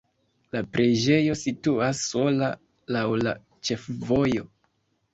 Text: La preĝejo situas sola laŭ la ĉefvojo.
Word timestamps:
La 0.55 0.63
preĝejo 0.77 1.35
situas 1.41 2.03
sola 2.07 2.51
laŭ 2.97 3.07
la 3.23 3.39
ĉefvojo. 3.71 4.53